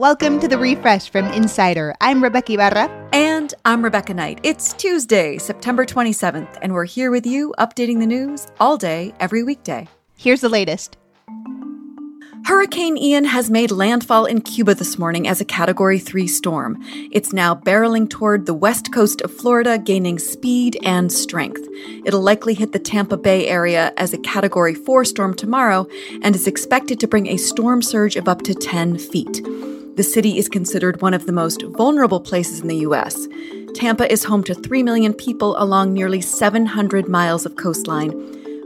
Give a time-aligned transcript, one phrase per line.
[0.00, 1.94] Welcome to the refresh from Insider.
[2.00, 2.88] I'm Rebeca Ibarra.
[3.12, 4.40] And I'm Rebecca Knight.
[4.42, 9.42] It's Tuesday, September 27th, and we're here with you updating the news all day, every
[9.42, 9.86] weekday.
[10.16, 10.96] Here's the latest.
[12.46, 16.78] Hurricane Ian has made landfall in Cuba this morning as a Category 3 storm.
[17.12, 21.60] It's now barreling toward the west coast of Florida, gaining speed and strength.
[22.06, 25.86] It'll likely hit the Tampa Bay area as a Category 4 storm tomorrow
[26.22, 29.42] and is expected to bring a storm surge of up to 10 feet.
[29.96, 33.28] The city is considered one of the most vulnerable places in the U.S.
[33.74, 38.12] Tampa is home to 3 million people along nearly 700 miles of coastline.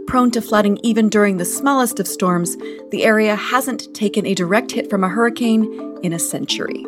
[0.07, 2.57] Prone to flooding even during the smallest of storms,
[2.91, 5.65] the area hasn't taken a direct hit from a hurricane
[6.03, 6.85] in a century.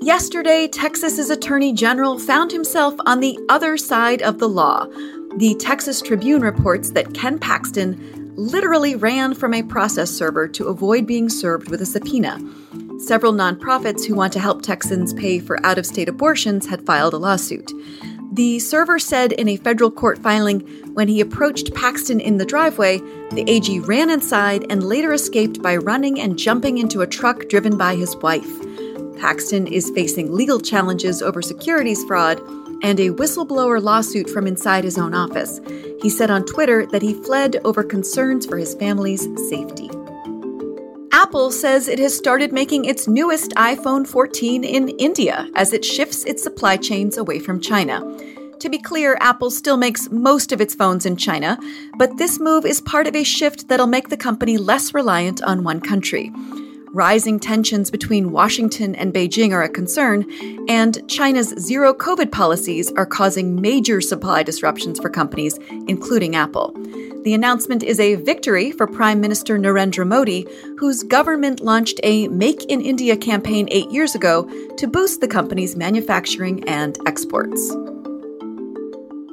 [0.00, 4.86] Yesterday, Texas's Attorney General found himself on the other side of the law.
[5.36, 11.06] The Texas Tribune reports that Ken Paxton literally ran from a process server to avoid
[11.06, 12.38] being served with a subpoena.
[12.98, 17.14] Several nonprofits who want to help Texans pay for out of state abortions had filed
[17.14, 17.72] a lawsuit.
[18.32, 20.60] The server said in a federal court filing
[20.94, 22.98] when he approached Paxton in the driveway,
[23.30, 27.76] the AG ran inside and later escaped by running and jumping into a truck driven
[27.76, 28.60] by his wife.
[29.20, 32.40] Paxton is facing legal challenges over securities fraud
[32.84, 35.58] and a whistleblower lawsuit from inside his own office.
[36.02, 39.90] He said on Twitter that he fled over concerns for his family's safety.
[41.10, 46.24] Apple says it has started making its newest iPhone 14 in India as it shifts
[46.24, 48.00] its supply chains away from China.
[48.60, 51.58] To be clear, Apple still makes most of its phones in China,
[51.96, 55.64] but this move is part of a shift that'll make the company less reliant on
[55.64, 56.30] one country.
[56.94, 60.24] Rising tensions between Washington and Beijing are a concern,
[60.68, 66.72] and China's zero COVID policies are causing major supply disruptions for companies, including Apple.
[67.24, 70.46] The announcement is a victory for Prime Minister Narendra Modi,
[70.78, 75.74] whose government launched a Make in India campaign eight years ago to boost the company's
[75.74, 77.74] manufacturing and exports.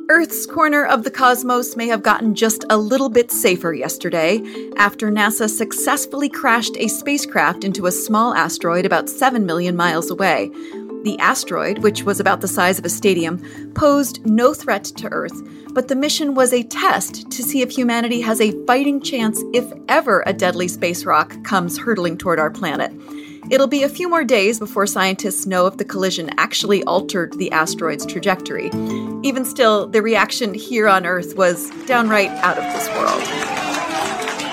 [0.09, 4.41] Earth's corner of the cosmos may have gotten just a little bit safer yesterday
[4.77, 10.49] after NASA successfully crashed a spacecraft into a small asteroid about 7 million miles away.
[11.03, 13.39] The asteroid, which was about the size of a stadium,
[13.73, 15.41] posed no threat to Earth,
[15.73, 19.71] but the mission was a test to see if humanity has a fighting chance if
[19.87, 22.91] ever a deadly space rock comes hurtling toward our planet.
[23.49, 27.51] It'll be a few more days before scientists know if the collision actually altered the
[27.51, 28.69] asteroid's trajectory.
[29.23, 33.21] Even still, the reaction here on Earth was downright out of this world.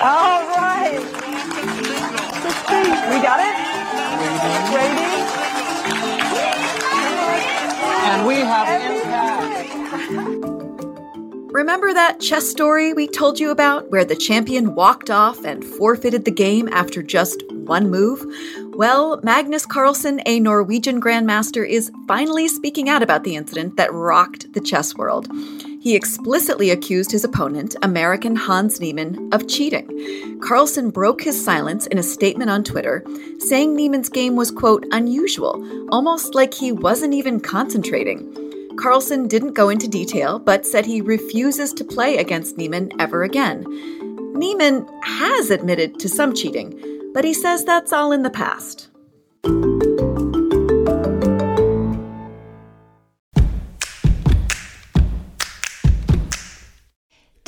[0.01, 0.99] All right.
[3.09, 3.55] We got it?
[4.75, 5.09] Ready?
[8.11, 10.49] And we have impact.
[11.51, 16.25] Remember that chess story we told you about where the champion walked off and forfeited
[16.25, 18.23] the game after just one move?
[18.79, 24.53] Well, Magnus Carlsen, a Norwegian grandmaster, is finally speaking out about the incident that rocked
[24.53, 25.27] the chess world.
[25.81, 30.39] He explicitly accused his opponent, American Hans Niemann, of cheating.
[30.39, 33.03] Carlsen broke his silence in a statement on Twitter,
[33.39, 35.61] saying Niemann's game was, quote, unusual,
[35.91, 38.33] almost like he wasn't even concentrating.
[38.77, 43.65] Carlsen didn't go into detail, but said he refuses to play against Niemann ever again.
[44.39, 46.79] Niemann has admitted to some cheating,
[47.13, 48.89] but he says that's all in the past.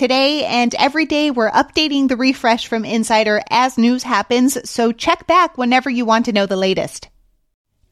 [0.01, 5.27] Today and every day, we're updating the refresh from Insider as news happens, so check
[5.27, 7.09] back whenever you want to know the latest.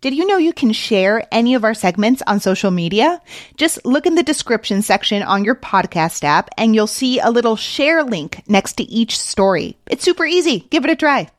[0.01, 3.21] Did you know you can share any of our segments on social media?
[3.57, 7.55] Just look in the description section on your podcast app and you'll see a little
[7.55, 9.77] share link next to each story.
[9.85, 10.61] It's super easy.
[10.71, 11.29] Give it a try.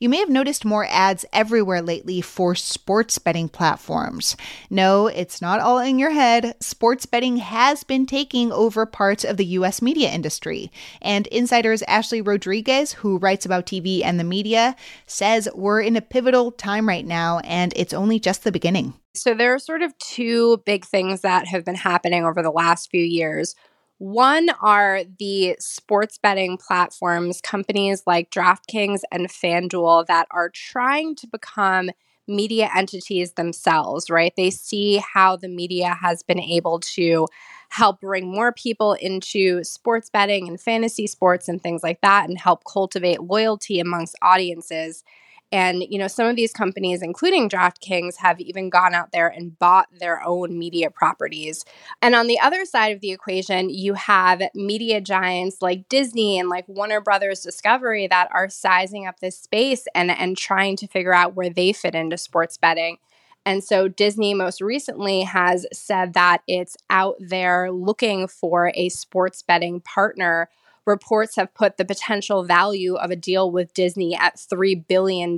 [0.00, 4.36] You may have noticed more ads everywhere lately for sports betting platforms.
[4.70, 6.54] No, it's not all in your head.
[6.60, 10.70] Sports betting has been taking over parts of the US media industry.
[11.02, 14.76] And Insider's Ashley Rodriguez, who writes about TV and the media,
[15.06, 18.94] says we're in a pivotal time right now and it's only just the beginning.
[19.14, 22.88] So there are sort of two big things that have been happening over the last
[22.88, 23.56] few years.
[23.98, 31.26] One are the sports betting platforms, companies like DraftKings and FanDuel that are trying to
[31.26, 31.90] become
[32.28, 34.32] media entities themselves, right?
[34.36, 37.26] They see how the media has been able to
[37.70, 42.38] help bring more people into sports betting and fantasy sports and things like that and
[42.38, 45.02] help cultivate loyalty amongst audiences.
[45.50, 49.58] And, you know, some of these companies, including DraftKings, have even gone out there and
[49.58, 51.64] bought their own media properties.
[52.02, 56.48] And on the other side of the equation, you have media giants like Disney and
[56.48, 61.14] like Warner Brothers Discovery that are sizing up this space and, and trying to figure
[61.14, 62.98] out where they fit into sports betting.
[63.46, 69.42] And so Disney most recently has said that it's out there looking for a sports
[69.42, 70.50] betting partner
[70.88, 75.36] reports have put the potential value of a deal with Disney at $3 billion,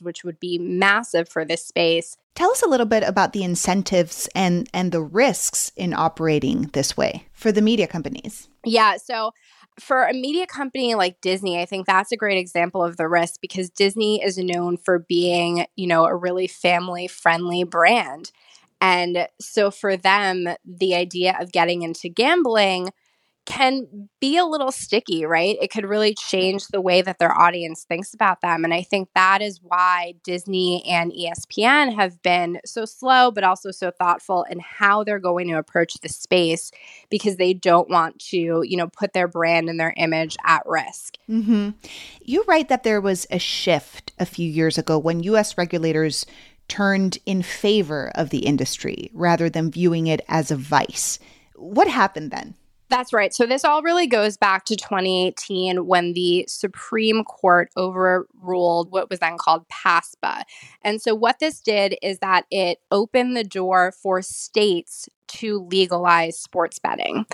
[0.00, 2.16] which would be massive for this space.
[2.34, 6.96] Tell us a little bit about the incentives and, and the risks in operating this
[6.96, 8.48] way for the media companies.
[8.64, 8.96] Yeah.
[8.98, 9.32] So,
[9.80, 13.40] for a media company like Disney, I think that's a great example of the risk
[13.40, 18.32] because Disney is known for being, you know, a really family friendly brand.
[18.82, 22.90] And so for them, the idea of getting into gambling
[23.44, 25.56] can be a little sticky, right?
[25.60, 28.64] It could really change the way that their audience thinks about them.
[28.64, 33.72] And I think that is why Disney and ESPN have been so slow, but also
[33.72, 36.70] so thoughtful in how they're going to approach the space
[37.10, 41.16] because they don't want to, you know, put their brand and their image at risk.
[41.28, 41.70] Mm-hmm.
[42.22, 45.58] You write that there was a shift a few years ago when U.S.
[45.58, 46.26] regulators
[46.68, 51.18] turned in favor of the industry rather than viewing it as a vice.
[51.56, 52.54] What happened then?
[52.92, 53.32] That's right.
[53.32, 59.18] So this all really goes back to 2018 when the Supreme Court overruled what was
[59.20, 60.42] then called PASPA.
[60.82, 66.38] And so what this did is that it opened the door for states to legalize
[66.38, 67.24] sports betting.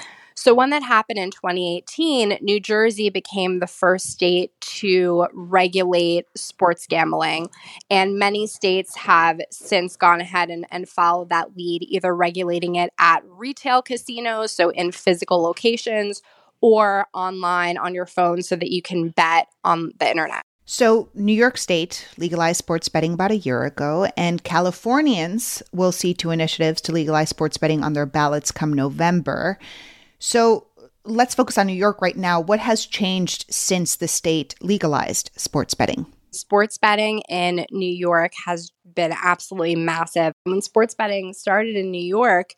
[0.41, 6.87] So, when that happened in 2018, New Jersey became the first state to regulate sports
[6.87, 7.51] gambling.
[7.91, 12.93] And many states have since gone ahead and, and followed that lead, either regulating it
[13.01, 16.23] at retail casinos, so in physical locations,
[16.61, 20.43] or online on your phone so that you can bet on the internet.
[20.67, 26.15] So, New York State legalized sports betting about a year ago, and Californians will see
[26.15, 29.59] two initiatives to legalize sports betting on their ballots come November.
[30.19, 30.67] So
[31.05, 32.41] let's focus on New York right now.
[32.41, 36.07] What has changed since the state legalized sports betting?
[36.31, 40.33] Sports betting in New York has been absolutely massive.
[40.45, 42.51] When sports betting started in New York,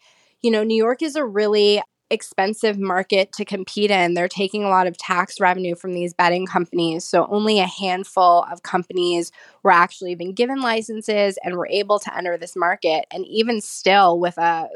[0.43, 4.15] you know, New York is a really expensive market to compete in.
[4.15, 7.05] They're taking a lot of tax revenue from these betting companies.
[7.05, 9.31] So only a handful of companies
[9.63, 13.07] were actually even given licenses and were able to enter this market.
[13.13, 14.69] And even still, with a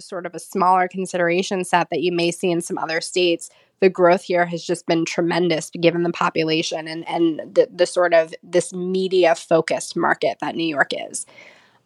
[0.00, 3.50] sort of a smaller consideration set that you may see in some other states,
[3.80, 8.12] the growth here has just been tremendous given the population and, and the, the sort
[8.12, 11.24] of this media focused market that New York is.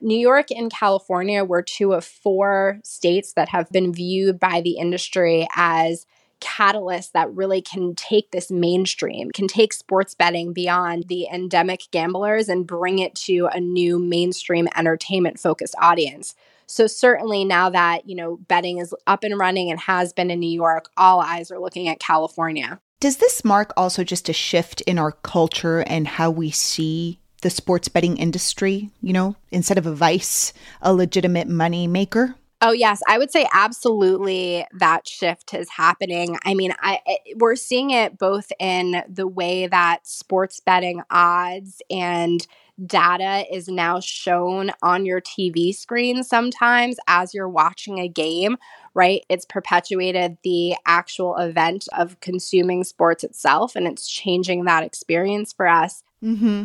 [0.04, 4.72] New York and California were two of four states that have been viewed by the
[4.72, 6.04] industry as
[6.42, 12.50] catalysts that really can take this mainstream, can take sports betting beyond the endemic gamblers
[12.50, 16.34] and bring it to a new mainstream entertainment focused audience.
[16.66, 20.40] So certainly now that, you know, betting is up and running and has been in
[20.40, 22.78] New York, all eyes are looking at California.
[23.00, 27.50] Does this mark also just a shift in our culture and how we see the
[27.50, 32.34] sports betting industry, you know, instead of a vice, a legitimate money maker?
[32.62, 36.38] Oh yes, I would say absolutely that shift is happening.
[36.46, 37.00] I mean, I
[37.36, 42.46] we're seeing it both in the way that sports betting odds and
[42.86, 48.56] data is now shown on your TV screen sometimes as you're watching a game,
[48.94, 49.22] right?
[49.28, 55.68] It's perpetuated the actual event of consuming sports itself and it's changing that experience for
[55.68, 56.02] us.
[56.24, 56.64] Mm-hmm.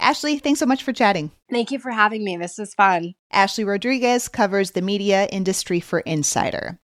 [0.00, 1.30] Ashley, thanks so much for chatting.
[1.50, 2.38] Thank you for having me.
[2.38, 3.14] This was fun.
[3.30, 6.78] Ashley Rodriguez covers the media industry for Insider.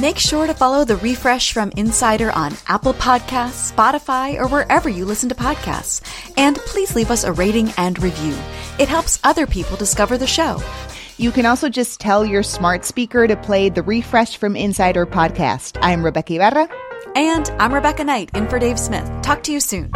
[0.00, 5.04] Make sure to follow the refresh from Insider on Apple Podcasts, Spotify, or wherever you
[5.04, 6.00] listen to podcasts.
[6.36, 8.34] And please leave us a rating and review.
[8.78, 10.60] It helps other people discover the show.
[11.18, 15.78] You can also just tell your smart speaker to play the Refresh from Insider podcast.
[15.82, 16.91] I'm Rebeca Ibarra.
[17.14, 19.10] And I'm Rebecca Knight, in for Dave Smith.
[19.22, 19.90] Talk to you soon.